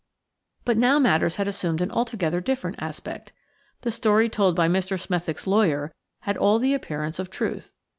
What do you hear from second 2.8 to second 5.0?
aspect. The story told by Mr.